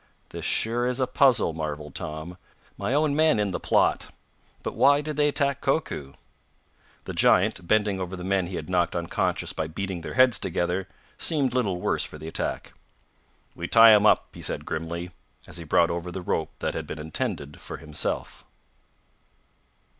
[0.29, 2.39] "This sure is a puzzle," marveled Tom.
[2.75, 4.07] "My own men in the plot!
[4.63, 6.13] But why did they attack Koku?"
[7.03, 10.87] The giant, bending over the men he had knocked unconscious by beating their heads together,
[11.19, 12.73] seemed little worse for the attack.
[13.53, 15.11] "We tie 'em up," he said grimly,
[15.45, 18.43] as he brought over the rope that had been intended for himself.